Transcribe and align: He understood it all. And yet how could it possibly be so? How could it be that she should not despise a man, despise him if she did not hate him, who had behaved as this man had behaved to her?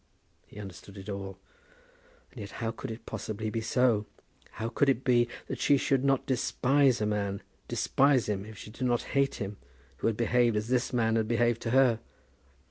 He 0.47 0.59
understood 0.59 0.97
it 0.97 1.09
all. 1.09 1.37
And 2.31 2.39
yet 2.39 2.53
how 2.53 2.71
could 2.71 2.89
it 2.89 3.05
possibly 3.05 3.51
be 3.51 3.61
so? 3.61 4.07
How 4.53 4.67
could 4.67 4.89
it 4.89 5.03
be 5.03 5.27
that 5.45 5.59
she 5.59 5.77
should 5.77 6.03
not 6.03 6.25
despise 6.25 7.01
a 7.01 7.05
man, 7.05 7.43
despise 7.67 8.27
him 8.27 8.43
if 8.43 8.57
she 8.57 8.71
did 8.71 8.87
not 8.87 9.03
hate 9.13 9.35
him, 9.35 9.57
who 9.97 10.07
had 10.07 10.17
behaved 10.17 10.57
as 10.57 10.69
this 10.69 10.91
man 10.91 11.17
had 11.17 11.27
behaved 11.27 11.61
to 11.61 11.69
her? 11.69 11.99